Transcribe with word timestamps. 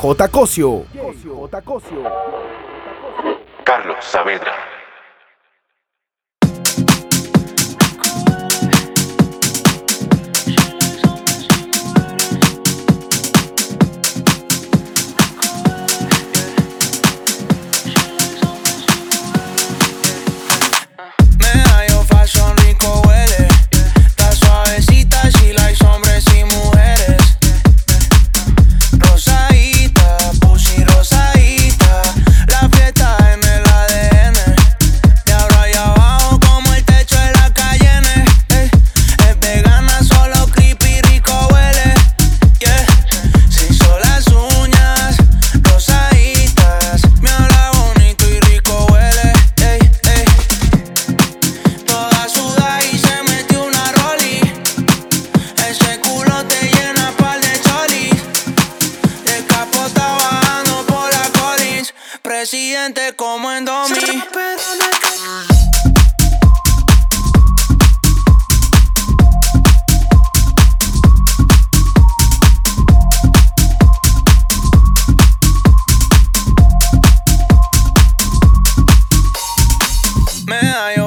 J. 0.00 0.28
Cosio. 0.30 0.86
J. 0.94 1.60
Cosio. 1.60 2.02
Carlos 3.62 4.02
Saavedra. 4.02 4.79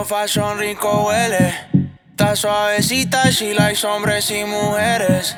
Fashion, 0.05 0.57
rico 0.57 1.05
huele. 1.05 1.53
Está 2.11 2.35
suavecita, 2.35 3.31
she 3.31 3.53
likes 3.53 3.83
hombres 3.85 4.29
y 4.31 4.43
mujeres. 4.43 5.35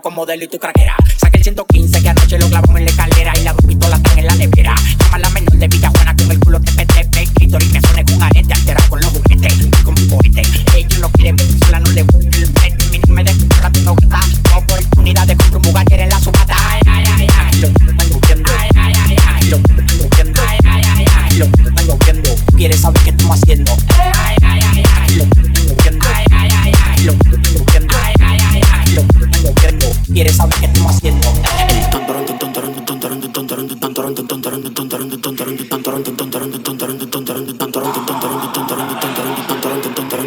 como 0.00 0.16
modelo 0.16 0.44
y 0.44 0.48
tú 0.48 0.58
crees 0.58 0.75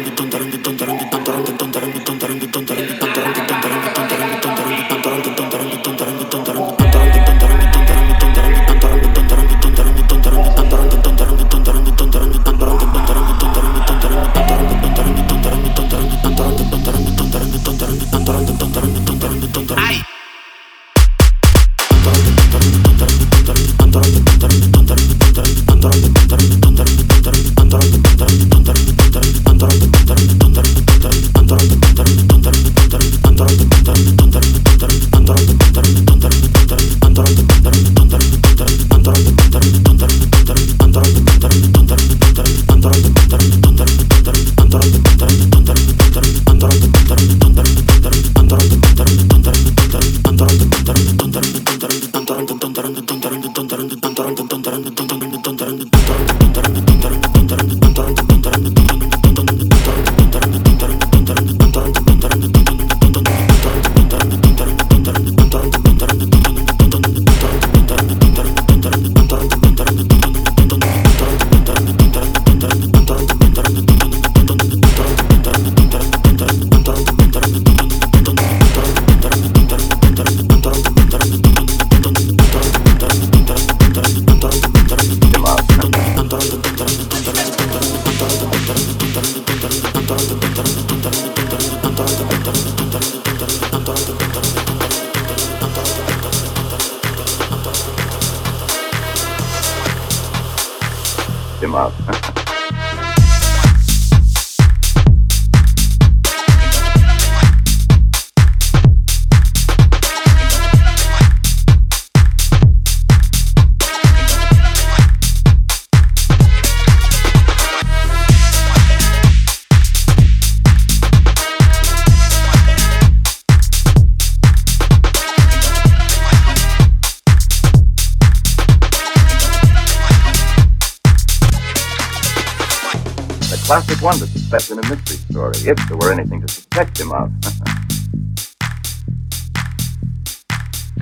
dum 0.04 0.14
dum 0.16 0.29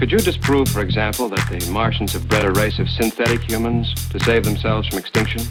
Could 0.08 0.20
you 0.20 0.32
disprove, 0.32 0.70
for 0.70 0.80
example, 0.80 1.28
that 1.28 1.50
the 1.50 1.70
Martians 1.70 2.14
have 2.14 2.26
bred 2.30 2.46
a 2.46 2.50
race 2.52 2.78
of 2.78 2.88
synthetic 2.88 3.42
humans 3.42 3.92
to 4.08 4.18
save 4.18 4.42
themselves 4.42 4.88
from 4.88 4.96
extinction? 4.96 5.42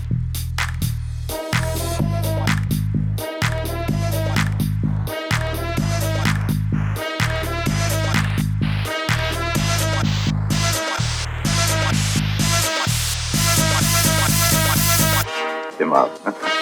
Him 15.78 15.94
up. 15.94 16.57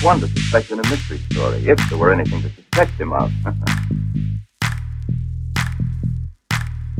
Classic 0.00 0.04
one 0.04 0.20
to 0.20 0.28
suspect 0.28 0.70
in 0.70 0.78
a 0.78 0.88
mystery 0.88 1.18
story, 1.30 1.68
if 1.68 1.78
there 1.88 1.98
were 1.98 2.12
anything 2.12 2.42
to 2.42 2.50
suspect 2.50 2.92
him 2.92 3.12
of. 3.12 3.30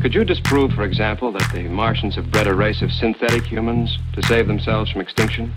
Could 0.01 0.15
you 0.15 0.25
disprove, 0.25 0.73
for 0.73 0.85
example, 0.85 1.31
that 1.33 1.53
the 1.53 1.65
Martians 1.65 2.17
have 2.17 2.31
bred 2.31 2.47
a 2.47 2.55
race 2.55 2.81
of 2.81 2.91
synthetic 2.91 3.45
humans 3.45 3.99
to 4.15 4.23
save 4.23 4.47
themselves 4.47 4.91
from 4.91 5.03
extinction? 5.03 5.53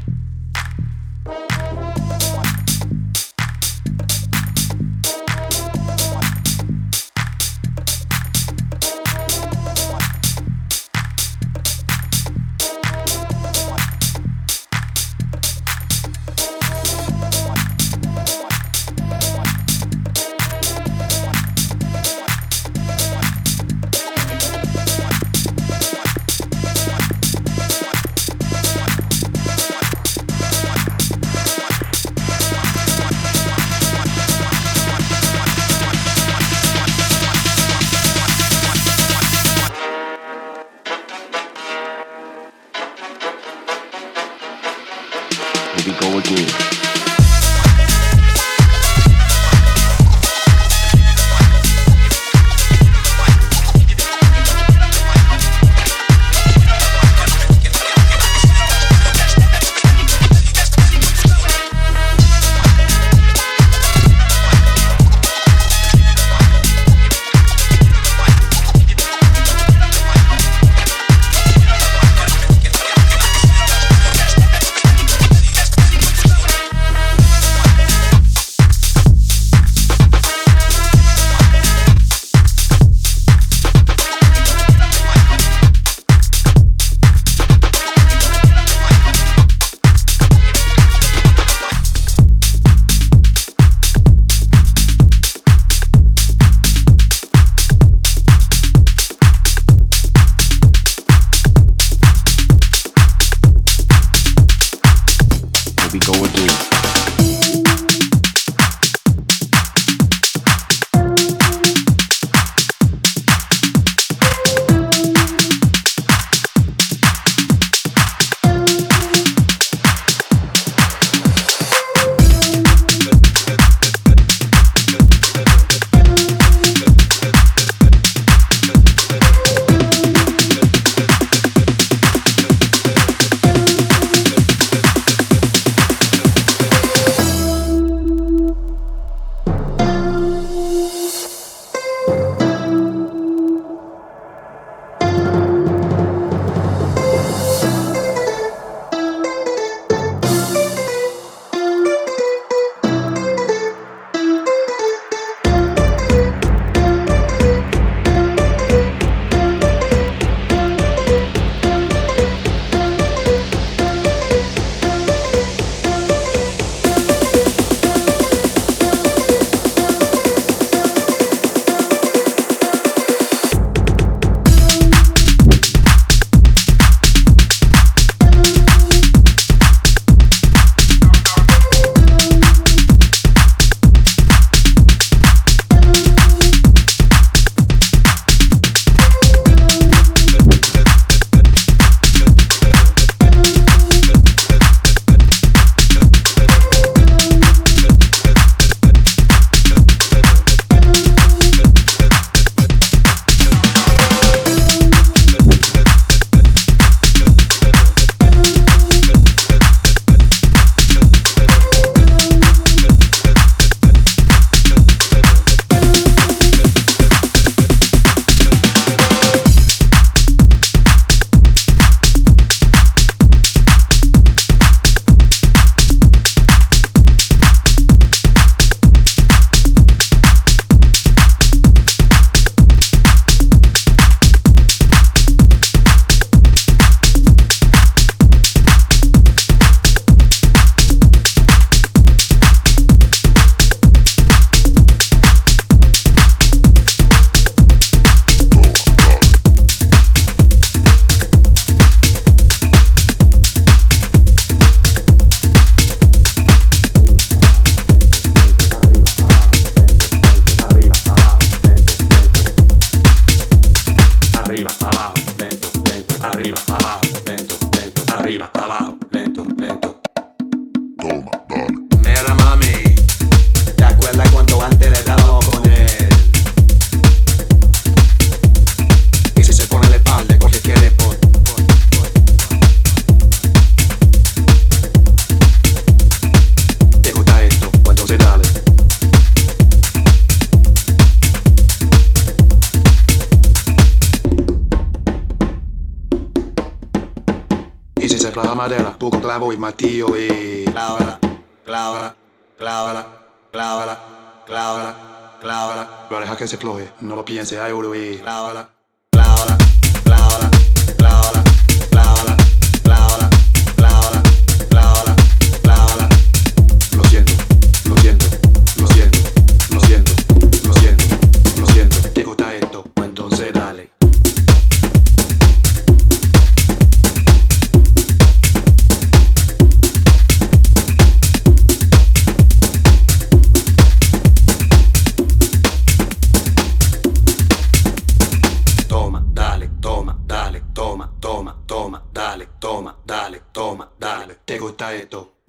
voy, 299.43 299.57
Matío, 299.57 300.15
eh. 300.15 300.65
Clávala, 300.71 301.19
clávala, 301.65 302.15
clávala, 302.57 303.05
clávala, 303.51 303.99
clávala, 304.45 305.37
clávala. 305.41 306.07
Lo 306.09 306.19
deja 306.19 306.35
que 306.37 306.47
se 306.47 306.57
cloje, 306.57 306.91
no 307.01 307.15
lo 307.15 307.25
piense, 307.25 307.59
ay, 307.59 307.71
oro, 307.71 307.93
eh. 307.93 308.19
Clávala, 308.21 308.69
clávala. 309.11 309.72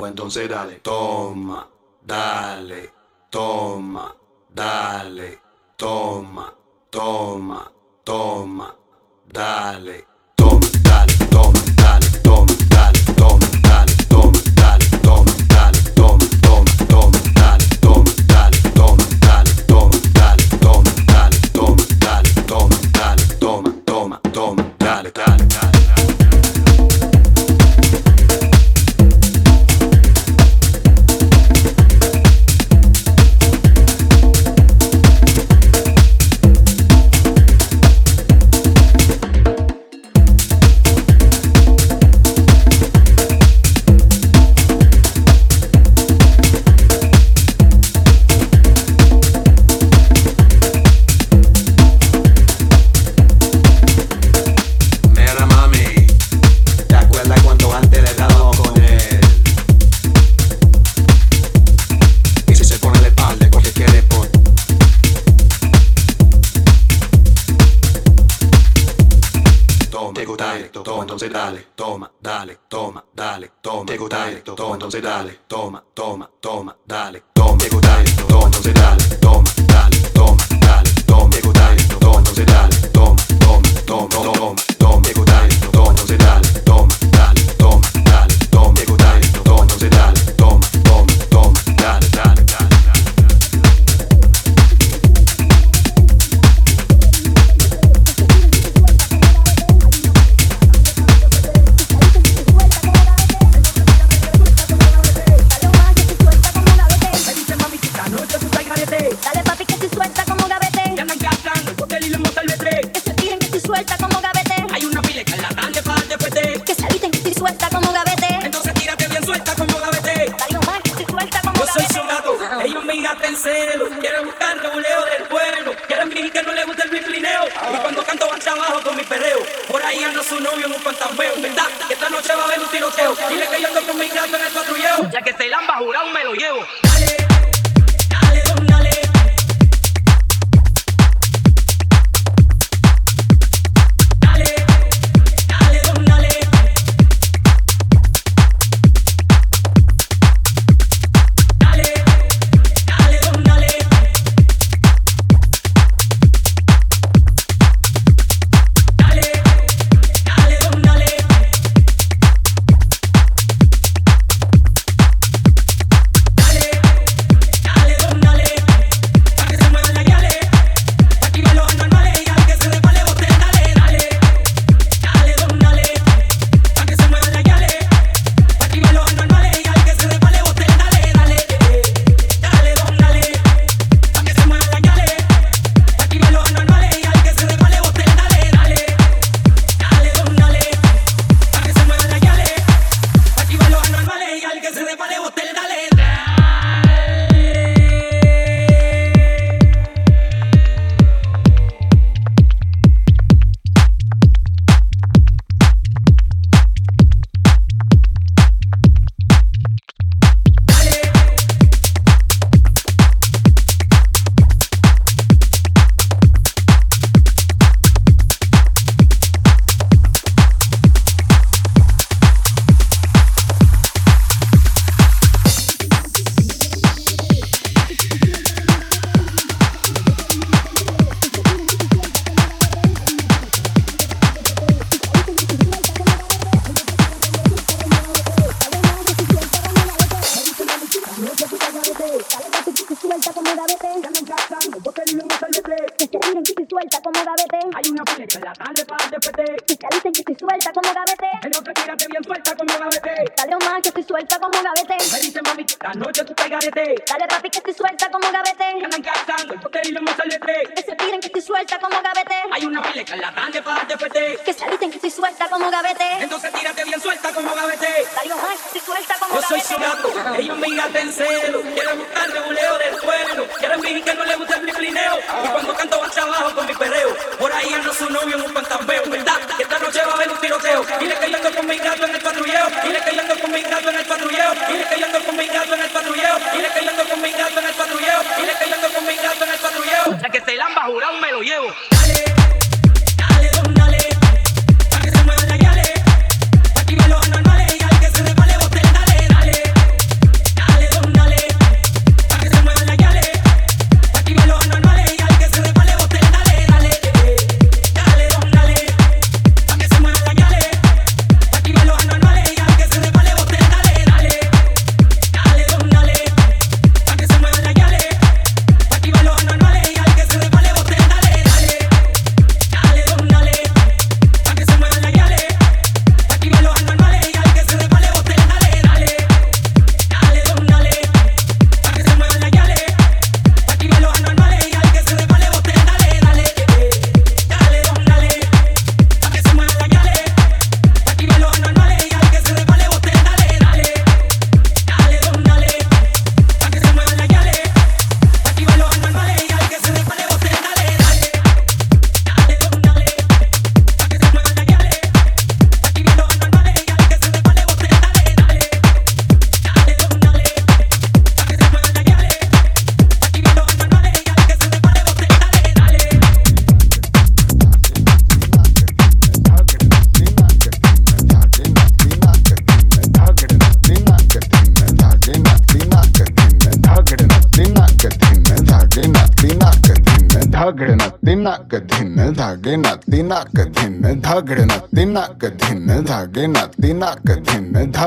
Pues 0.05 0.11
entonces 0.13 0.51
dale, 0.51 0.81
toma, 0.81 1.67
dale, 2.03 2.93
toma, 3.31 4.15
dale, 4.51 5.41
toma, 5.79 6.55
toma, 6.91 7.73
toma, 8.05 8.77
dale. 9.27 10.14
dale, 70.55 70.69
toma, 70.69 71.03
entonces 71.03 71.33
dale, 71.33 71.67
toma, 71.75 72.11
dale, 72.21 72.59
toma, 72.69 73.05
dale, 73.15 73.51
toma, 73.61 73.85
tego 73.87 74.09
dale, 74.09 74.37
toma, 74.43 74.75
entonces 74.75 75.03
dale, 75.03 75.41
toma, 75.49 75.83
toma, 75.95 76.31
toma, 76.41 76.77
dale, 76.87 77.23
toma, 77.33 77.59
tego 77.59 77.81
dale, 77.81 78.05
toma, 78.29 78.47
entonces 78.47 78.75
dale, 78.75 79.05
toma, 79.21 79.51
dale, 79.67 79.97
toma, 80.15 80.45
dale, 80.61 80.91
toma, 81.07 81.31
tego 81.31 81.53
dale, 81.53 81.83
toma, 82.01 82.19
entonces 82.19 82.47
dale, 82.47 82.77
toma, 82.93 83.17
toma, 83.41 83.69
toma, 83.87 84.09
toma. 84.33 84.74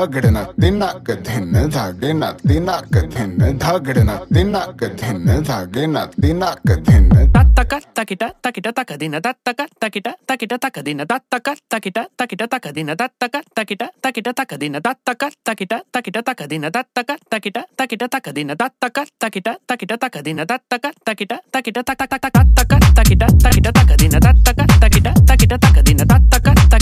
धागड़ना 0.08 0.42
दिनाक 0.58 1.10
धिन 1.20 1.68
धागेना 1.68 2.28
दिनाक 2.46 2.94
धिन 3.12 3.58
धागड़ना 3.58 4.14
दिनाक 4.32 4.84
धिन 4.96 5.26
धागेना 5.44 6.04
दिनाक 6.18 6.68
धिन 6.80 7.08
तत्तक 7.28 7.72
तकिट 7.96 8.22
तकिट 8.44 8.66
तक 8.78 8.92
दिन 8.96 9.18
तत्तक 9.20 9.60
तकिट 9.82 10.08
तकिट 10.28 10.52
तक 10.64 10.78
दिन 10.80 11.04
तत्तक 11.04 11.48
तकिट 11.72 11.98
तकिट 12.18 12.42
तक 12.48 12.68
दिन 12.70 12.88
तत्तक 12.94 13.34
तकिट 13.56 13.82
तकिट 14.00 14.28
तक 14.32 14.54
दिन 14.56 14.78
तत्तक 14.80 15.24
तकिट 15.46 15.72
तकिट 15.92 16.16
तक 16.24 16.44
दिन 16.48 16.68
तत्तक 16.70 17.04
तकिट 17.10 17.52
तकिट 17.68 18.02
तक 18.12 18.28
दिन 18.32 18.54
तत्तक 18.54 18.98
तकिट 19.20 19.48
तकिट 19.68 19.92
तक 20.04 20.16
दिन 20.24 20.44
तत्तक 20.44 20.86
तकिट 21.06 21.32
तकिट 21.54 21.78
तक 21.90 22.02
तक 22.14 22.26
तक 22.56 22.72
तकिट 22.96 23.22
तकिट 23.44 23.68
तक 23.76 23.96
दिन 24.00 24.18
तत्तक 24.18 24.66
तकिट 24.82 25.08
तकिट 25.28 25.52
तक 25.52 25.82
दिन 25.84 25.98
तत्तक 26.00 26.27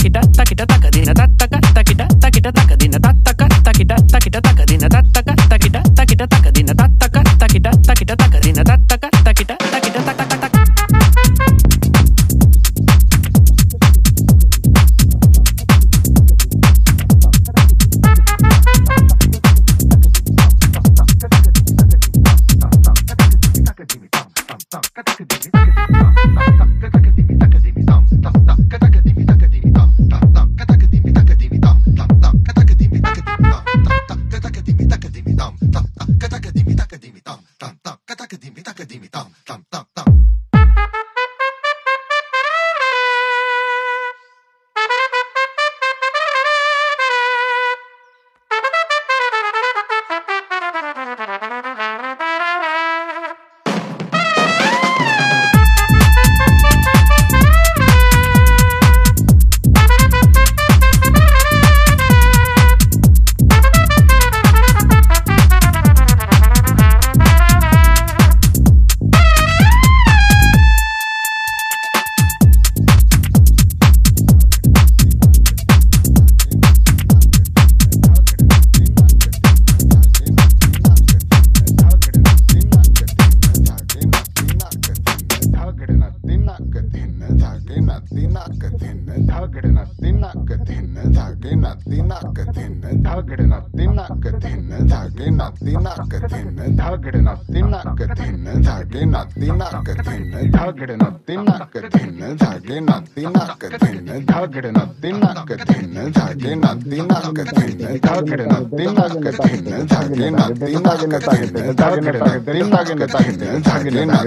takita 0.09 0.21
takita 0.31 0.65
takadina 0.65 1.13
takita 1.13 1.59
takita 1.73 2.07
takita 2.19 2.51
takadina 2.51 2.97
takita 2.99 3.47
takita 3.63 3.95
takita 4.07 4.39
takita 4.39 4.41
takadina 4.41 4.87
takita 4.87 5.33
takita 5.49 5.81
takita 5.91 6.27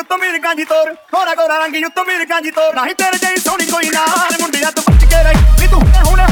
ਉੱਤੋਂ 0.00 0.18
ਮੇਰ 0.18 0.38
ਗਾਂਜੀ 0.38 0.64
ਤੋਰ, 0.64 0.92
ਗੋਰਾ 1.12 1.34
ਗੋਰਾ 1.34 1.58
ਰੰਗੀ 1.58 1.82
ਉੱਤੋਂ 1.84 2.04
ਮੇਰ 2.04 2.24
ਗਾਂਜੀ 2.26 2.50
ਤੋਰ। 2.50 2.74
ਨਹੀਂ 2.74 2.94
ਤੇਰੇ 2.94 3.18
ਜਈ 3.18 3.40
ਸੋਹਣੀ 3.40 3.66
ਕੋਈ 3.66 3.90
ਨਾ 3.90 4.04
ਮੁੰਡਿਆ 4.40 4.70
ਤੂੰ 4.70 4.84
ਬਚ 4.84 5.04
ਕੇ 5.04 5.22
ਰਹੀ। 5.24 5.44
ਵੀ 5.60 5.66
ਤੂੰ 5.66 5.80
ਹੁਣੇ 5.80 6.02
ਹੁਣੇ 6.06 6.24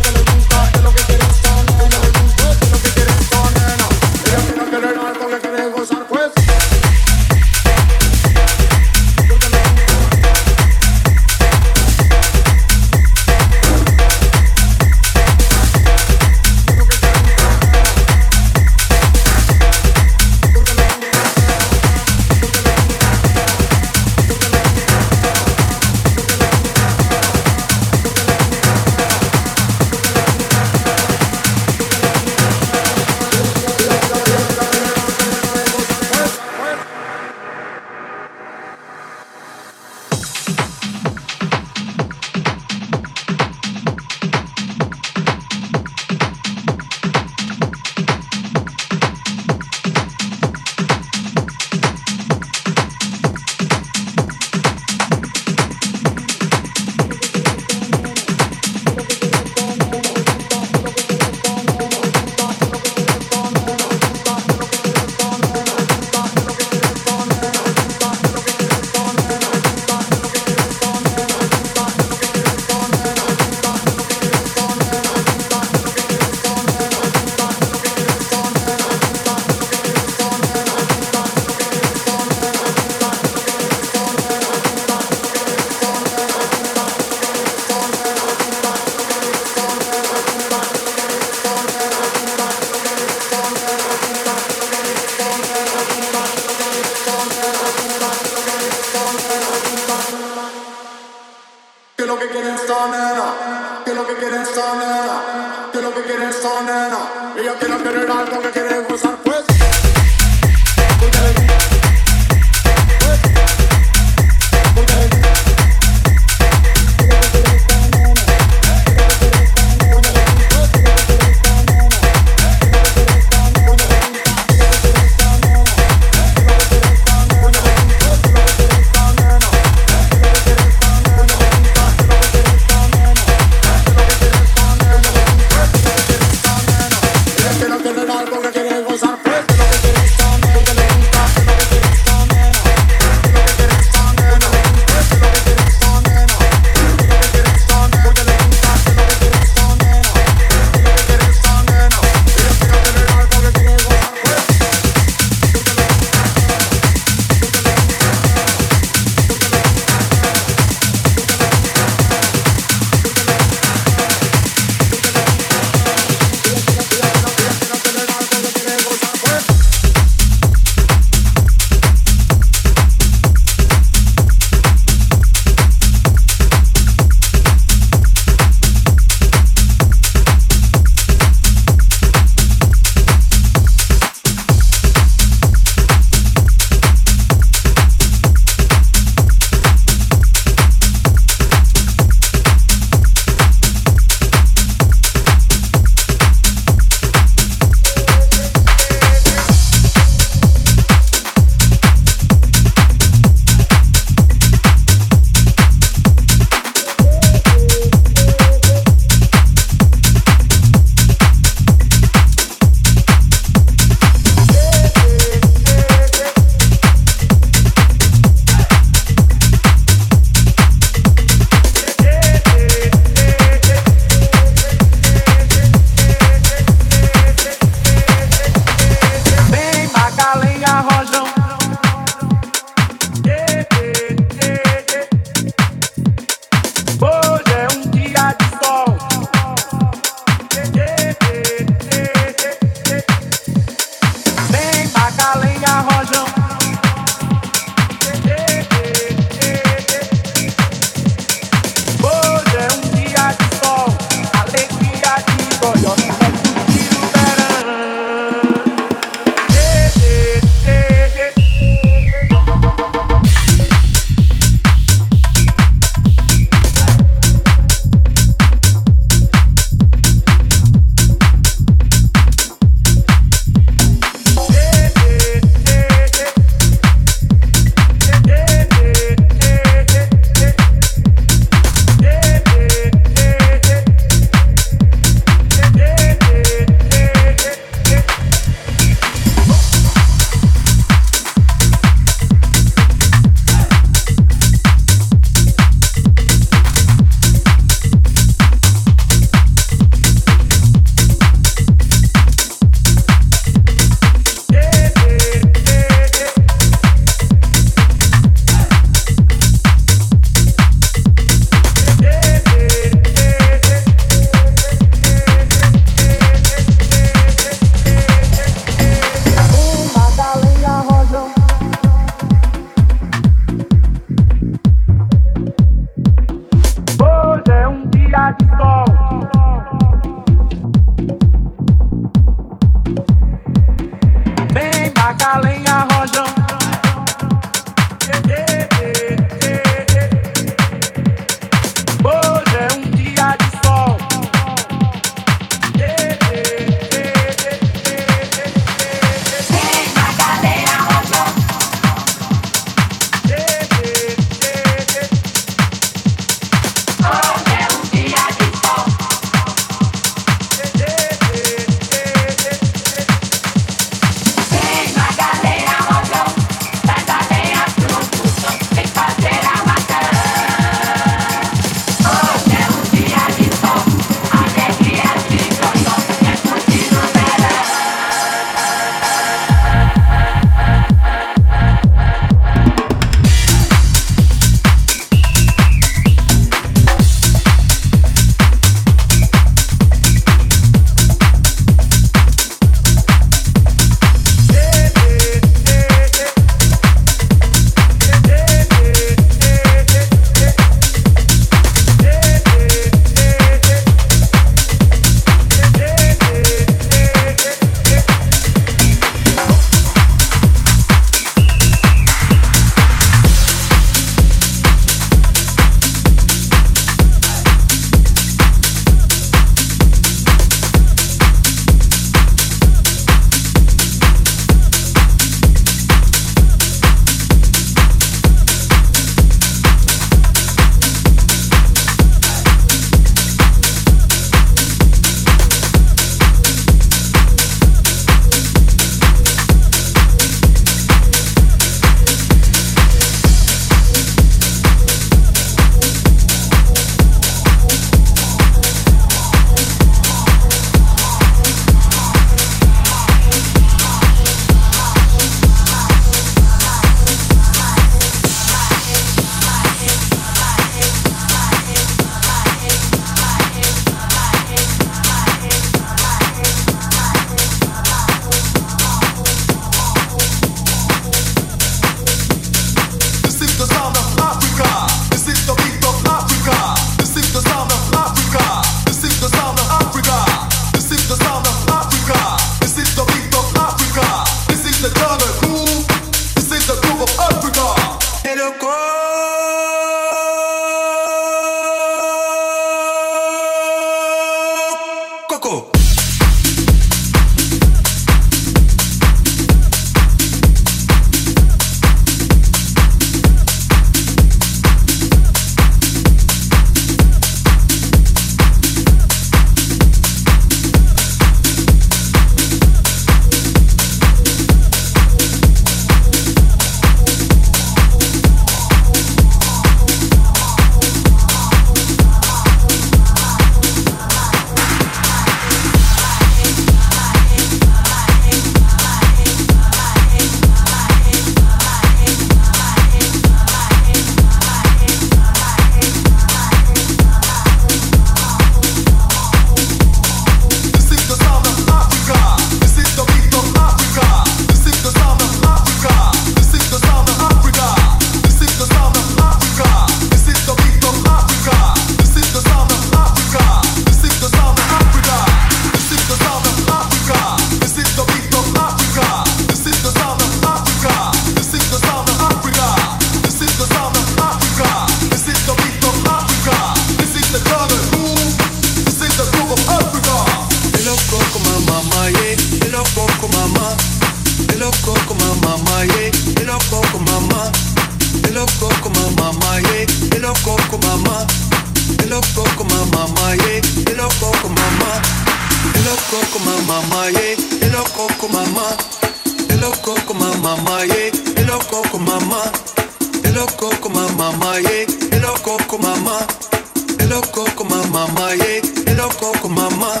con 597.60 597.68
mamá, 597.68 598.34
yeah. 598.36 598.94
Loco 598.96 599.32
con 599.42 599.54
mamá. 599.54 600.00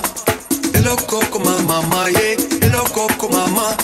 el 0.72 0.82
loco 0.82 1.20
con 1.30 1.42
mamá, 1.42 2.08
yeah. 2.08 2.36
el 2.62 2.72
loco 2.72 3.06
con 3.18 3.30
mamá. 3.32 3.76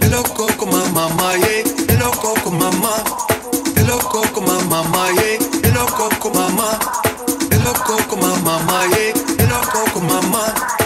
el 0.00 0.10
loco 0.10 0.46
con 0.56 0.70
mamá, 0.70 1.34
yeah. 1.36 1.62
el 1.88 1.98
loco 1.98 2.34
con 2.42 2.58
mamá. 2.58 3.04
el 3.76 3.86
loco 3.86 4.22
con 4.32 4.44
mamá, 4.46 5.10
yeah. 5.12 5.38
el 5.62 5.74
loco 5.74 6.08
con 6.20 6.32
mamá. 6.32 6.78
el 7.50 7.64
loco 7.64 7.96
con 8.08 8.20
mamá, 8.20 8.86
yeah. 8.86 9.12
el 9.38 9.48
loco 9.48 9.84
con 9.92 10.06
mamá. 10.06 10.81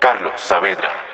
Carlos 0.00 0.38
Saavedra. 0.38 1.13